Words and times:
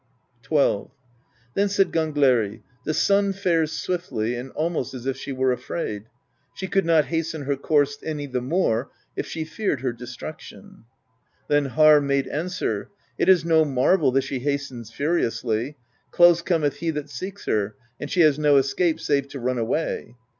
XII. 0.43 0.85
Then 1.53 1.69
said 1.69 1.91
Gangleri: 1.91 2.63
"The 2.85 2.93
sun 2.95 3.33
fares 3.33 3.71
swiftly, 3.73 4.33
and 4.35 4.49
almost 4.53 4.95
as 4.95 5.05
if 5.05 5.15
she 5.15 5.31
were 5.31 5.51
afraid: 5.51 6.05
she 6.55 6.65
could 6.67 6.87
not 6.87 7.05
hasten 7.13 7.43
her 7.43 7.55
course 7.55 7.99
any 8.03 8.25
the 8.25 8.41
more 8.41 8.89
if 9.15 9.27
she 9.27 9.43
feared 9.43 9.81
her 9.81 9.93
destruction." 9.93 10.85
Then 11.49 11.65
Harr 11.65 12.01
made 12.01 12.27
answer: 12.29 12.89
"It 13.19 13.29
is 13.29 13.45
no 13.45 13.63
marvel 13.63 14.11
that 14.13 14.23
she 14.23 14.39
hastens 14.39 14.89
furiously: 14.91 15.77
close 16.09 16.41
Cometh 16.41 16.77
he 16.77 16.89
that 16.89 17.11
seeks 17.11 17.45
her, 17.45 17.75
and 17.99 18.09
she 18.09 18.21
has 18.21 18.39
no 18.39 18.57
escape 18.57 18.99
save 18.99 19.27
to 19.27 19.39
run 19.39 19.59
away." 19.59 20.15